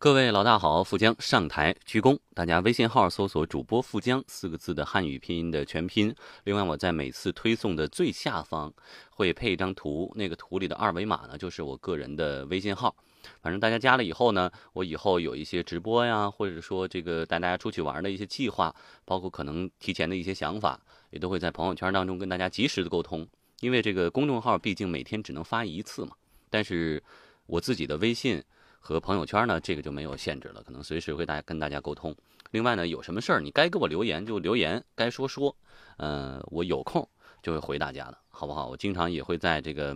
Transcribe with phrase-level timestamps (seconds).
[0.00, 2.16] 各位老大好，富江上台鞠躬。
[2.32, 6.14] 大家微信号搜索“主播富江”四个字的汉语拼音的全拼。
[6.44, 8.72] 另外，我在每次推送的最下方
[9.10, 12.94] 会配一张图，那个图里的二维码呢，就是我个人的微信号。
[13.42, 18.72] 反正大家加了以后呢，我以后有一些直播呀，或者说这个带大家出去玩的一些计划，
[19.04, 20.80] 包括可能提前的一些想法，
[21.10, 23.26] 也都会在朋友圈当中跟大家及时的沟通。
[23.58, 26.12] 因为这个公众号毕竟每天只能发一次嘛，
[26.48, 27.02] 但是
[27.46, 28.40] 我自己的微信。
[28.88, 32.16] 和朋友圈呢，这个就没有限制了，可能随时会大家跟大家沟通。
[32.52, 35.54] 另外呢，有什么事儿你该给我留言就留言，该说说，
[35.98, 37.06] 呃，我有空
[37.42, 38.66] 就会回大家的，好不好？
[38.66, 39.94] 我经常也会在这个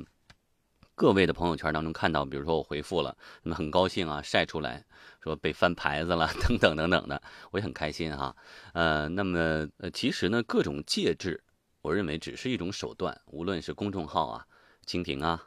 [0.95, 4.85] 各位的朋友圈当中看到，比如说我回复了，那么很高兴啊，晒出来
[5.23, 8.37] 说被翻牌子了 等等等等的，我也很开心哈。
[8.75, 11.43] 呃，那么呃，其实呢，各种介质，
[11.81, 14.47] 我认为只是一种手段，无论是公众号啊、
[14.85, 15.43] 蜻蜓啊、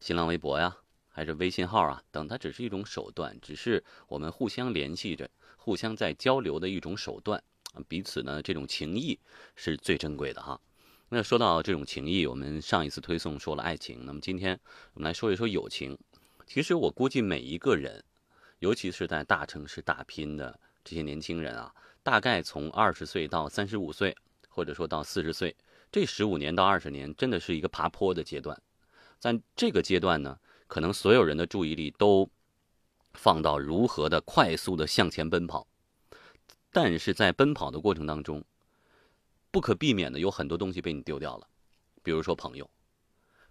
[0.00, 0.76] 新浪微博呀。
[1.12, 7.42] 还是微信号啊，等它只是一种手段，只是我们互相联系着、互相在交流的一种手段。
[7.88, 9.18] 彼此呢，这种情谊
[9.54, 10.60] 是最珍贵的哈。
[11.08, 14.58] 那说到这种情谊，我们上一次推送说了爱情，那么今天
[14.94, 15.98] 我们来说一说友情。
[16.46, 18.02] 其实我估计每一个人，
[18.60, 24.16] 尤其是在大城市打拼的这些年轻人啊，大概从二十岁到三十五岁，
[24.48, 25.54] 或者说到四十岁，
[25.92, 28.60] 这十五年到二十年，真的是一个爬坡的阶段。
[29.18, 30.38] 在这个阶段呢。
[30.70, 32.30] 可能所有人的注意力都
[33.12, 35.66] 放到如何的快速的向前奔跑，
[36.70, 38.44] 但是在奔跑的过程当中，
[39.50, 41.48] 不可避免的有很多东西被你丢掉了，
[42.04, 42.70] 比如说朋友，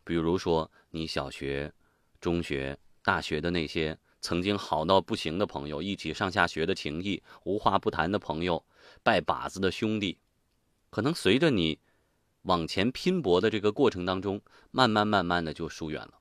[0.05, 1.73] 比如说你小学、
[2.21, 8.63] 中学、大学的那些曾经好到不行的朋友，一起上下学的情谊，无话不谈的朋友，
[9.03, 10.17] 拜把子的兄弟，
[10.89, 11.79] 可能随着你
[12.43, 16.18] 往前拼搏的这个过程当中，慢慢慢慢的就疏远了。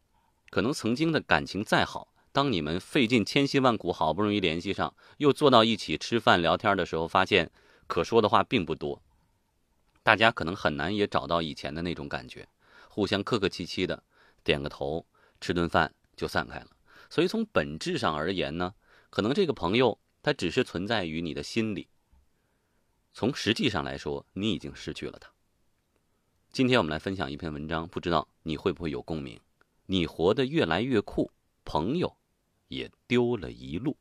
[0.51, 7.51] 可能曾经的感情再好，当你们费尽千辛万苦，好不容易联系上，又坐到一起吃饭聊天的时候，发现
[7.87, 9.03] 可说的话并不多。
[10.03, 12.49] 大家可能很难也找到以前的那种感觉，
[12.89, 14.03] 互相客客气气的
[14.43, 15.05] 点个头，
[15.41, 16.69] 吃顿饭就散开了。
[17.11, 18.75] 所以从本质上而言呢，
[19.11, 21.89] 可能这个朋友他只是存在于你的心里。
[23.13, 25.31] 从实际上来说，你已经失去了他。
[26.53, 29.39] 今天我们来分享一篇文章，不知道你会不会有共鸣。
[29.91, 31.31] 你活得越来越酷，
[31.65, 32.15] 朋友
[32.69, 33.97] 也丢了一路。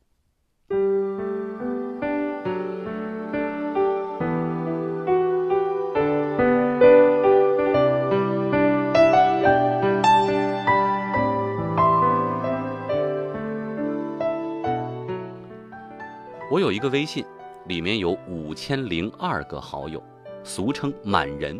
[16.50, 17.24] 我有一个微信，
[17.66, 20.02] 里面有五千零二个好友，
[20.44, 21.58] 俗称满人，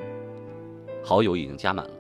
[1.03, 1.98] 好友已经加满了。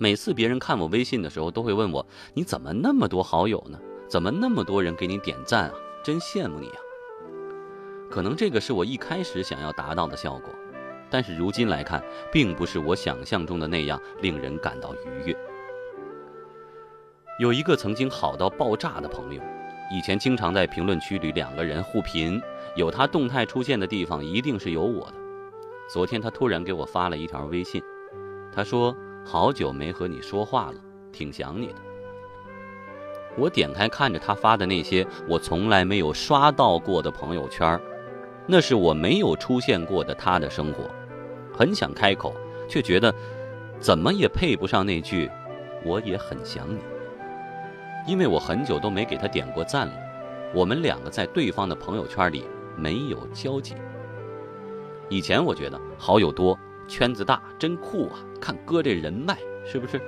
[0.00, 3.76] 每次别人看我微信的时候，都会问我：“你怎么那么多好友呢？
[4.06, 5.74] 怎么那么多人给你点赞啊？
[6.04, 6.78] 真羡慕你啊！”
[8.08, 10.54] 可能这个是我一开始想要达到的效果，
[11.10, 12.00] 但是如今来看，
[12.32, 15.36] 并不是我想象中的那样令人感到愉悦。
[17.40, 19.42] 有一个曾经好到爆炸的朋友，
[19.92, 22.40] 以前经常在评论区里两个人互评，
[22.76, 25.14] 有他动态出现的地方一定是有我的。
[25.92, 27.82] 昨天他突然给我发了一条微信，
[28.54, 28.96] 他说。
[29.30, 30.80] 好久没和你说话了，
[31.12, 31.74] 挺想你的。
[33.36, 37.78] 我点开看着他发的那些我从来没有刷到过的朋友圈，
[38.46, 40.84] 那是我没有出现过的他的生活。
[41.52, 42.34] 很想开口，
[42.66, 43.14] 却觉得
[43.78, 45.30] 怎么也配不上那句
[45.84, 46.80] “我也很想你”，
[48.08, 49.92] 因为我很久都没给他点过赞了。
[50.54, 52.46] 我们两个在对方的朋友圈里
[52.78, 53.74] 没有交集。
[55.10, 56.58] 以前我觉得好友多。
[56.88, 58.18] 圈子大真酷啊！
[58.40, 60.00] 看哥这人脉是不是？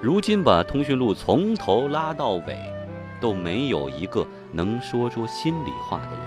[0.00, 2.58] 如今把通讯录从头拉到尾，
[3.20, 6.20] 都没有一个能说出心里话的人。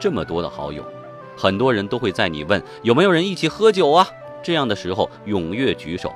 [0.00, 0.84] 这么多的好友，
[1.36, 4.06] 很多人都会在你问有没有人一起喝酒啊
[4.42, 6.12] 这样的时候踊跃举手，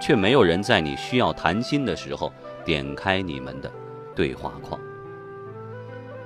[0.00, 2.30] 却没有人在你需要谈心的时候
[2.64, 3.72] 点开你们的
[4.14, 4.78] 对话框。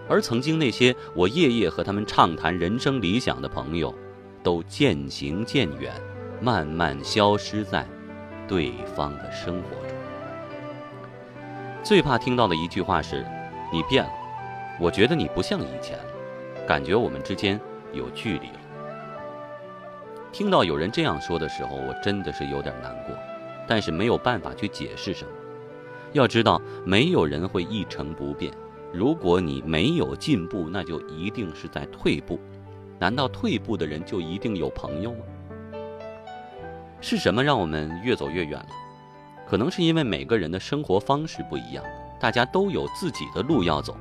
[0.09, 3.95] 而曾经那些我夜夜和他们畅谈人生理想的朋友。
[4.49, 5.93] 都渐行渐远，
[6.41, 7.87] 慢慢消失在
[8.49, 9.95] 对方的生活中。
[11.85, 13.27] 最怕听到的一句话是
[13.71, 14.11] ：“你变了，
[14.81, 16.05] 我觉得你不像以前了，
[16.67, 17.61] 感觉我们之间
[17.93, 18.61] 有距离了。”
[20.33, 23.15] 听到有人这样说的时候，我真的是有点难过，
[23.67, 25.31] 但是没有办法去解释什么。
[26.15, 28.51] 要知道，没有人会一成不变。
[28.95, 32.41] 如果你没有进步，那就一定是在退步。
[32.99, 35.19] 难道退步的人就一定有朋友吗？
[37.01, 38.69] 是什么让我们越走越远了？
[39.47, 41.85] 可能是因为每个人的生活方式不一样，
[42.19, 43.97] 大家都有自己的路要走，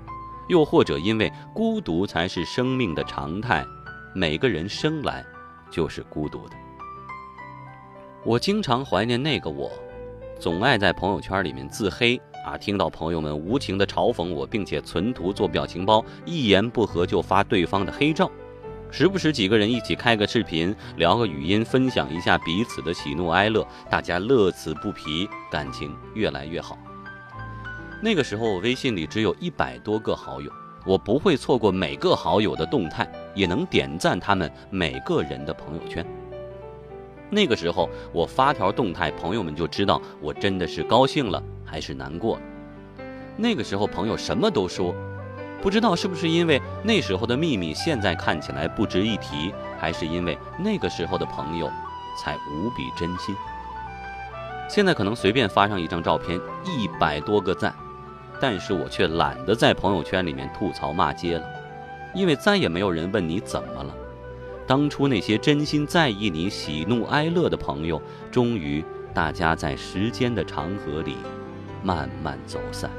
[0.50, 3.64] 又或者因为孤独才是生命的常态，
[4.16, 5.24] 每个人生来
[5.70, 6.56] 就是孤独的。
[8.26, 9.72] 我经常怀念那个我，
[10.40, 18.30] 总爱在朋友圈里面自黑啊，听到朋友们无情的嘲讽我，并且存图做表情包，一言不合就发对方的黑照。
[18.90, 26.78] 时不时几个人一起开个视频，聊个语音，分享一下彼此的喜怒哀乐，大家乐此不疲，感情越来越好。
[28.02, 30.50] 那个时候，我微信里只有一百多个好友，
[30.86, 36.06] 我不会错过每个好友的动态，也能点赞他们每个人的朋友圈。
[37.30, 42.42] 那个时候，我发条动态，朋友们就知道我真的是高兴了还是难过了。
[43.36, 44.96] 那个时候，朋友什么都说。
[45.62, 51.70] 不知道是不是因为那时候的秘密现在看起来不值一提，还是因为那个时候的朋友
[52.24, 53.36] 才无比真心。
[54.70, 57.74] 现在可能随便发上一张照片，一百多个赞，
[58.40, 61.46] 但是我却懒得在朋友圈里面吐槽骂街了，
[62.14, 63.94] 因为再也没有人问你怎么了。
[64.68, 68.84] 当初那些真心在意你喜怒哀乐的朋友，终于
[69.14, 71.16] 大家在时间的长河里
[71.82, 72.92] 慢慢走散。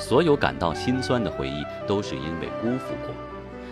[0.00, 3.14] 所有感到心酸的回忆，都是因为辜负过；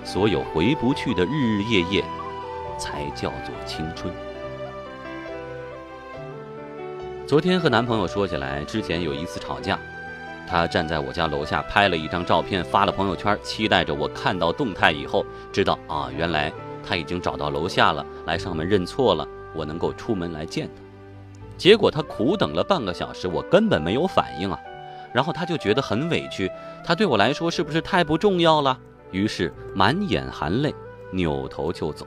[0.05, 2.05] 所有回不去的日日夜夜，
[2.79, 4.13] 才叫做青春。
[7.27, 9.79] 昨天和男朋友说起来，之前有一次吵架，
[10.47, 16.53] 他站在我家楼下拍了一张照片发了朋友圈，期待着我看到动态以后知道啊，原来
[16.87, 20.83] 他已经找到楼下了，来上门认错了，我能够出门来见他。
[21.57, 24.59] 结果他苦等了半个小时，我根本没有反应啊。
[25.13, 26.51] 然后他就觉得很委屈，
[26.85, 28.79] 他对我来说是不是太不重要了？
[29.11, 30.75] 于是满眼含泪，
[31.11, 32.07] 扭头就走。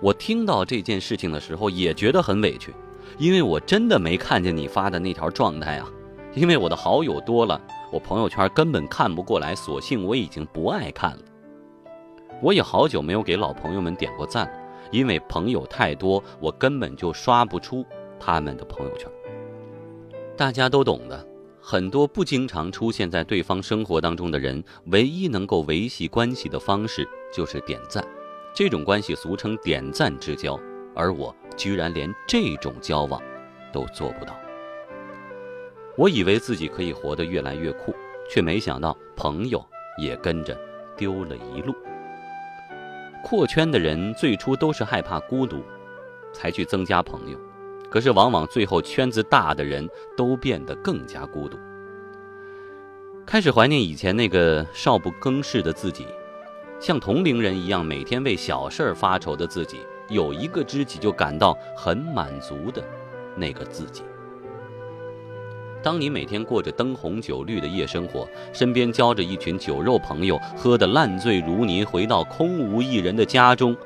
[0.00, 2.74] 我听到这件事情的时候也觉得很委屈，
[3.16, 5.88] 因为我真的没看见你发的那条状态啊。
[6.34, 7.60] 因为我的好友多了，
[7.92, 11.18] 我朋友圈根本看不过来，索性我已经不爱看了。
[12.42, 14.52] 我也好久没有给老朋友们点过赞了，
[14.90, 17.86] 因为朋友太多，我根本就刷不出
[18.18, 19.08] 他们的朋友圈。
[20.36, 21.24] 大家都懂的。
[21.66, 28.06] 很多不经常出现在对方生活当中的人，唯一能够维系关系的方式就是点赞，
[28.54, 30.60] 这种关系俗称点赞之交，
[30.94, 33.18] 而我居然连这种交往
[33.72, 34.36] 都做不到。
[35.96, 37.94] 我以为自己可以活得越来越酷，
[38.28, 39.64] 却没想到朋友
[39.96, 40.54] 也跟着
[40.98, 41.74] 丢了一路。
[43.24, 45.62] 扩圈的人最初都是害怕孤独，
[46.30, 47.38] 才去增加朋友。
[47.94, 51.56] 可是，往往最后圈子大的人都变得更加孤独，
[53.24, 56.04] 开始怀念以前那个少不更事的自己，
[56.80, 62.82] 像同龄人一样每天为小事儿发愁的自己，有一个知己就感到很满足的
[63.36, 64.02] 那个自己。
[65.80, 73.76] 当你每天过着灯红酒绿的夜生活，身边交着一群酒肉朋友，喝得烂醉如泥，回到空无一人的家中，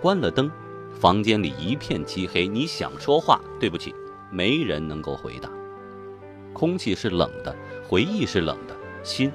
[0.00, 0.50] 关了灯。
[1.00, 3.94] 房间里一片漆黑，你想说话，对不起，
[4.30, 5.48] 没人能够回答。
[6.52, 7.56] 空气是冷的，
[7.88, 9.32] 回忆是冷的，心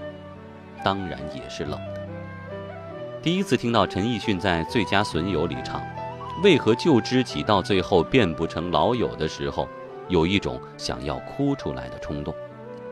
[0.83, 2.07] 当然也是冷的。
[3.19, 5.81] 第一次听到陈奕迅在《最佳损友》里唱
[6.43, 9.67] ：“为何旧知己到最后变不成老友的时候，
[10.07, 12.31] 有一种想要哭出来的冲动，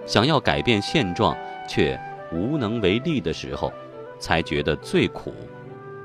[0.07, 1.37] 想要改变现状
[1.69, 1.95] 却
[2.31, 3.71] 无能为力的时候，
[4.17, 5.31] 才觉得最苦，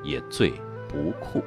[0.04, 0.50] 也最
[0.86, 1.42] 不酷。”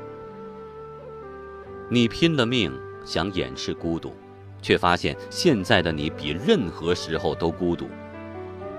[1.94, 2.72] 你拼了命
[3.04, 4.14] 想掩饰孤独，
[4.62, 7.86] 却发现现在的你比任何时候都孤独。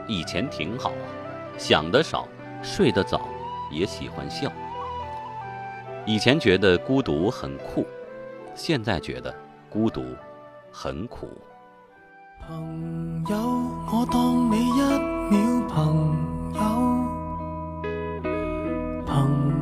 [0.08, 1.04] 以前挺好啊，
[1.58, 2.26] 想得少，
[2.62, 3.28] 睡得早，
[3.70, 4.50] 也喜欢笑。
[6.06, 7.86] 以前觉得孤独很酷，
[8.54, 9.34] 现在觉得
[9.68, 10.02] 孤独
[10.70, 11.28] 很苦。
[12.48, 13.36] 朋友，
[13.92, 14.80] 我当你一
[15.30, 16.16] 秒朋
[16.54, 16.62] 友，
[19.04, 19.61] 朋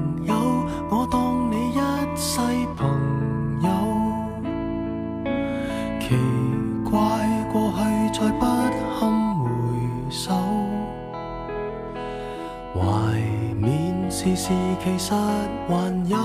[14.22, 14.52] 缅时事
[14.84, 15.74] 其实还
[16.06, 16.16] 有。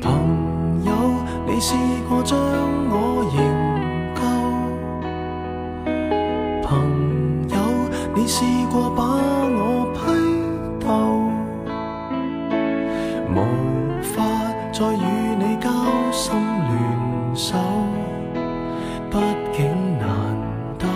[0.00, 0.92] 朋友，
[1.48, 1.74] 你试
[2.08, 2.94] 过将我
[3.34, 3.38] 营
[4.14, 4.20] 救？
[6.62, 6.68] 朋
[7.48, 7.56] 友，
[8.14, 9.02] 你试过把
[9.50, 9.60] 我
[9.94, 9.98] 批
[10.86, 10.86] 斗？
[13.34, 13.36] 无
[14.00, 14.14] 法
[14.72, 15.04] 再与
[15.38, 15.68] 你交
[16.12, 16.30] 心。
[17.34, 17.56] 手，
[19.10, 19.16] 毕
[19.52, 19.58] 竟
[19.98, 20.06] 难
[20.78, 20.86] 得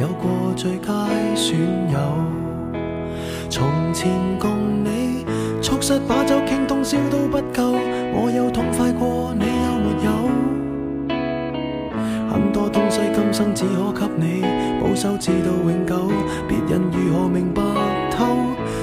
[0.00, 0.24] 有过
[0.54, 0.88] 最佳
[1.34, 1.58] 损
[1.90, 1.98] 友。
[3.56, 5.24] 从前共你
[5.62, 7.72] 促膝把酒倾通宵都不够，
[8.12, 10.10] 我有痛快过，你有没有？
[12.30, 12.68] 很多。
[12.68, 14.44] 东西今生只可給你
[14.78, 16.12] 保守，至到永久。
[16.46, 17.62] 別人如何明白
[18.10, 18.26] 透？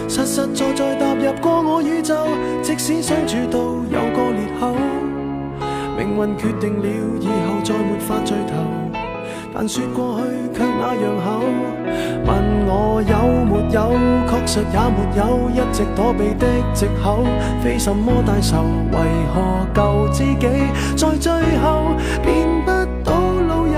[0.09, 2.15] 實實在在踏入過我宇宙，
[2.63, 3.59] 即使相處到
[3.91, 4.73] 有個裂口，
[5.95, 6.87] 命運決定了
[7.21, 8.55] 以後再沒法聚頭。
[9.53, 10.23] 但說過去
[10.57, 11.45] 卻那樣厚，
[12.25, 13.15] 问我有
[13.45, 13.93] 没有，
[14.27, 17.25] 确实也没有，一直躲避的藉口，
[17.61, 18.97] 非什么大仇，为
[19.33, 20.47] 何旧知己
[20.95, 22.71] 在最后变不
[23.03, 23.13] 到
[23.47, 23.77] 老友？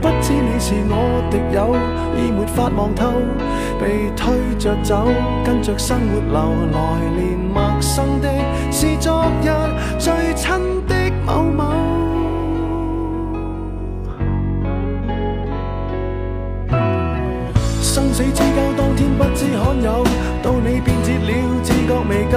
[0.00, 1.74] 不知你是我敌友，
[2.16, 3.12] 已没法望透，
[3.80, 5.08] 被推着走，
[5.44, 6.38] 跟着生活流
[6.72, 6.78] 来
[7.16, 8.28] 年陌生的
[8.70, 9.50] 是昨日
[9.98, 10.94] 最亲的
[11.26, 11.79] 某某。
[18.20, 20.04] 死之交，當天不知罕有，
[20.42, 21.30] 到你變節了，
[21.62, 22.36] 自覺未夠。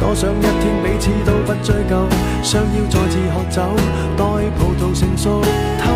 [0.00, 2.08] 多想一天彼此都不追究，
[2.42, 3.60] 相邀再次喝酒，
[4.16, 4.24] 待
[4.56, 5.92] 葡萄成熟透。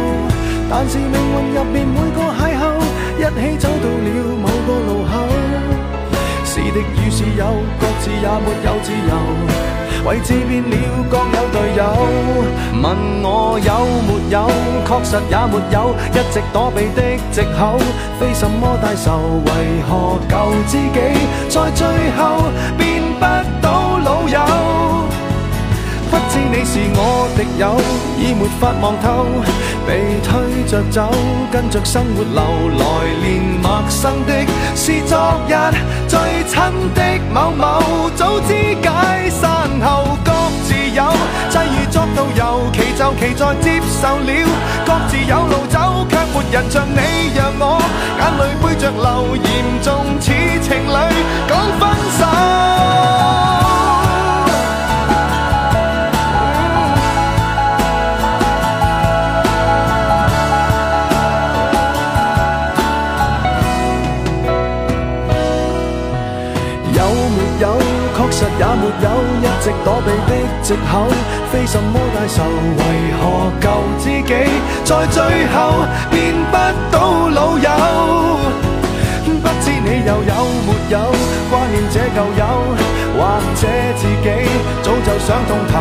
[0.69, 2.63] 但是命運入面每個邂逅，
[3.17, 4.09] 一起走到了
[4.43, 5.25] 某個路口，
[6.45, 9.13] 是敵與是友，各自也沒有自由。
[10.05, 10.77] 位置变了，
[11.09, 11.83] 各有隊友。
[12.83, 12.85] 問
[13.23, 13.73] 我有
[14.35, 14.51] 有，
[14.85, 17.79] 确实也没有，一直躲避的藉口，
[18.19, 19.41] 非什么大仇。
[19.47, 19.51] 为
[19.89, 20.35] 何旧
[20.67, 20.99] 知己
[21.49, 21.87] 在最
[22.19, 23.25] 后变不
[23.63, 24.41] 到老友？
[26.11, 27.77] 不知你是我敌友，
[28.19, 29.27] 已没法望透，
[29.87, 31.11] 被推着走，
[31.53, 32.43] 跟着生活流
[32.81, 32.85] 来
[33.23, 34.33] 年陌生的
[34.75, 35.17] 是昨
[35.49, 35.55] 日
[36.09, 36.55] 最亲
[36.95, 37.01] 的
[37.33, 37.81] 某某，
[43.19, 44.31] 其就其在接受了，
[44.85, 46.99] 各自有路走，却没人像你
[47.35, 47.81] 让我
[48.19, 49.45] 眼泪背着流，严
[49.83, 50.27] 重似
[50.61, 50.97] 情侣
[51.49, 51.83] 讲分
[52.19, 53.64] 手。
[68.35, 69.09] 实也没有
[69.43, 71.07] 一直躲避的借口，
[71.53, 72.43] 非什么大仇。
[72.79, 72.83] 为
[73.21, 73.23] 何
[73.61, 73.67] 旧
[74.01, 74.35] 知己
[74.85, 75.23] 在最
[75.55, 75.55] 后
[76.11, 76.55] 变不
[76.91, 77.71] 到老友？
[79.25, 80.35] 不知你又有
[80.67, 80.99] 没有
[81.49, 82.43] 挂念这旧友，
[83.17, 83.19] 或
[83.55, 83.63] 者
[83.97, 84.29] 自己
[84.83, 85.75] 早就想通透